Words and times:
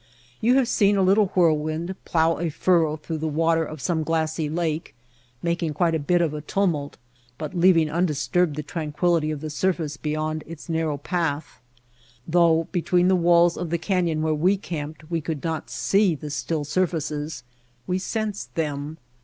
You 0.39 0.55
have 0.55 0.67
seen 0.67 0.97
a 0.97 1.03
little 1.03 1.27
whirlwind 1.35 1.93
plow 2.05 2.39
a 2.39 2.49
furrow 2.49 2.97
through 2.97 3.19
the 3.19 3.27
water 3.27 3.63
of 3.63 3.79
some 3.83 4.01
glassy 4.01 4.49
lake, 4.49 4.95
making 5.43 5.75
quite 5.75 5.93
a 5.93 5.99
bit 5.99 6.23
of 6.23 6.33
a 6.33 6.41
tumult, 6.41 6.97
but 7.37 7.53
leaving 7.53 7.87
undisturbed 7.87 8.55
the 8.55 8.63
tranquil 8.63 9.21
lity 9.21 9.31
of 9.31 9.41
the 9.41 9.51
surface 9.51 9.97
beyond 9.97 10.43
its 10.47 10.67
narrow 10.67 10.97
path. 10.97 11.61
Though 12.27 12.67
between 12.71 13.09
the 13.09 13.15
walls 13.15 13.55
of 13.55 13.69
the 13.69 13.77
canyon 13.77 14.23
where 14.23 14.33
we 14.33 14.57
camped 14.57 15.11
we 15.11 15.21
could 15.21 15.43
not 15.43 15.69
see 15.69 16.15
the 16.15 16.31
still 16.31 16.63
surfaces, 16.63 17.43
we 17.85 17.99
sensed 17.99 18.55
them. 18.55 18.97